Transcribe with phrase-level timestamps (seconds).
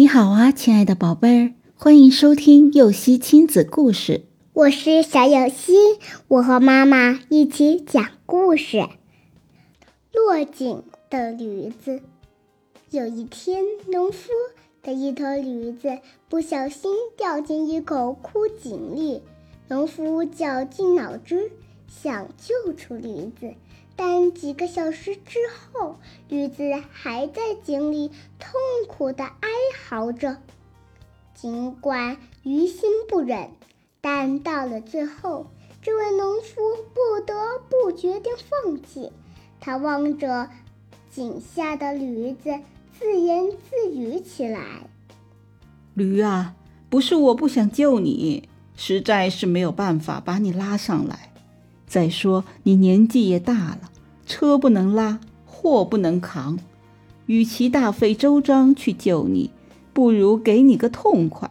[0.00, 4.24] 你好啊，亲爱的宝贝儿，欢迎收听幼熙亲子故事。
[4.54, 5.74] 我是小幼熙，
[6.26, 8.88] 我和妈妈一起讲故事。
[10.14, 12.00] 落井的驴子。
[12.88, 14.30] 有一天，农夫
[14.82, 15.98] 的一头驴子
[16.30, 19.20] 不小心掉进一口枯井里，
[19.68, 21.52] 农夫绞尽脑汁
[21.86, 23.52] 想救出驴子。
[24.02, 25.96] 但几个小时之后，
[26.30, 28.08] 驴子还在井里
[28.38, 28.58] 痛
[28.88, 30.38] 苦地哀嚎着。
[31.34, 33.50] 尽管于心不忍，
[34.00, 35.48] 但到了最后，
[35.82, 36.62] 这位农夫
[36.94, 37.34] 不得
[37.68, 39.12] 不决定放弃。
[39.60, 40.48] 他望着
[41.10, 42.58] 井下的驴子，
[42.98, 44.88] 自言自语起来
[45.92, 46.54] ：“驴啊，
[46.88, 51.26] 不是我不想救你，实在是没有办法把你拉上来。”
[51.86, 53.89] 再说你年纪也大了，
[54.30, 56.56] 车不能拉，货不能扛，
[57.26, 59.50] 与其大费周章去救你，
[59.92, 61.50] 不如给你个痛快。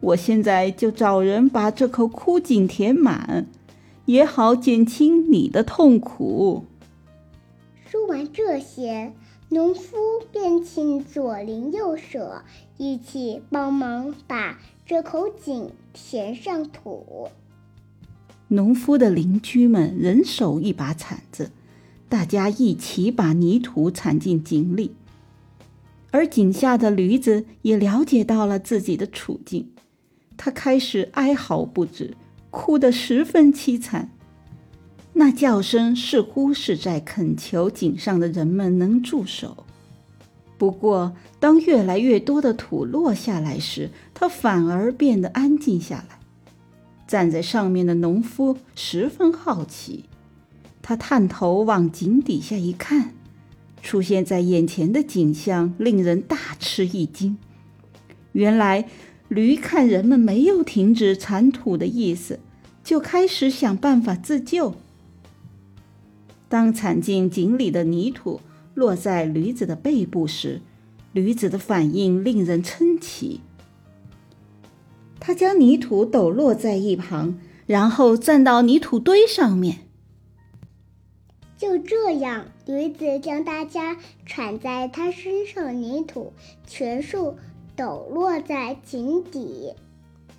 [0.00, 3.46] 我现在就找人把这口枯井填满，
[4.06, 6.64] 也好减轻你的痛苦。
[7.88, 9.12] 说完这些，
[9.50, 9.96] 农夫
[10.32, 12.42] 便请左邻右舍
[12.78, 17.28] 一起帮忙把这口井填上土。
[18.48, 21.52] 农夫的邻居们人手一把铲子，
[22.12, 24.94] 大家一起把泥土铲进井里。
[26.10, 29.70] 而井下的驴子也了解到了自己的处境，
[30.36, 32.14] 他开始哀嚎不止，
[32.50, 34.10] 哭得十分凄惨。
[35.14, 39.64] 那叫声似乎是在恳求井上的人们能住手。
[40.58, 46.18] 不过，当越来越多的土落下来时，他反而变得安静下来。
[47.06, 50.04] 站在上面的农夫十分好奇，
[50.82, 53.14] 他探头往井底下一看，
[53.82, 57.38] 出现在眼前的景象令人大吃一惊。
[58.32, 58.88] 原来，
[59.28, 62.40] 驴看人们没有停止铲土的意思，
[62.82, 64.74] 就开始想办法自救。
[66.48, 68.40] 当铲进井里的泥土
[68.74, 70.60] 落在驴子的背部时，
[71.12, 73.40] 驴子的反应令人称奇。
[75.20, 79.78] 他将泥土抖落在一旁，然后站到泥土堆上面。
[81.62, 83.96] 就这样，驴子将大家
[84.26, 86.32] 铲在他身上的泥土
[86.66, 87.38] 全数
[87.76, 89.72] 抖落在井底，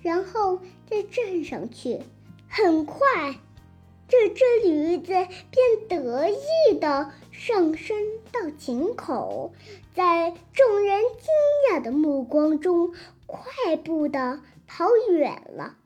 [0.02, 2.02] 然后再站上去。
[2.46, 3.38] 很快，
[4.06, 7.96] 这只驴子便得意地上升
[8.30, 9.54] 到井口，
[9.94, 12.92] 在众人惊讶的目光中，
[13.24, 14.42] 快步地。
[14.66, 15.76] 跑远了，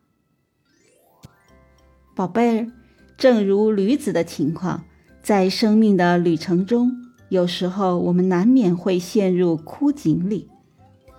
[2.17, 2.73] 宝贝儿。
[3.17, 4.85] 正如驴子的情况，
[5.29, 6.91] 在生命的旅程中，
[7.29, 10.49] 有时候我们难免会陷入枯井里，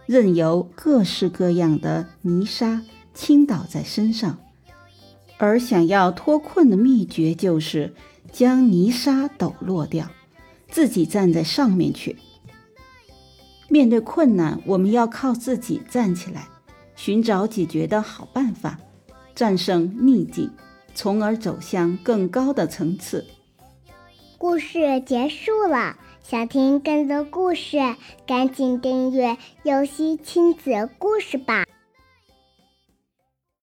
[0.08, 2.81] 任由各式各样的泥沙
[3.14, 4.40] 倾倒在身上。
[5.38, 7.94] 而想要脱困的秘诀，就是
[8.31, 10.09] 将泥沙抖落掉，
[10.72, 12.18] 自己站在上面去。
[13.68, 16.48] 面对困难，我们要靠自己站起来。
[16.96, 18.80] 寻找解决的好办法，
[19.36, 20.50] 战胜逆境，
[20.96, 23.24] 从而走向更高的层次。
[24.39, 27.77] 故事结束了，想听更多故事，
[28.25, 31.66] 赶紧订阅“游戏亲子故事”吧。